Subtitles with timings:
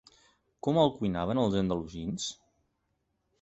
[0.67, 2.27] Com el cuinaven els andalusins?